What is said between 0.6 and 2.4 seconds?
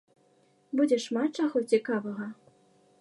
Будзе шмат чаго цікавага!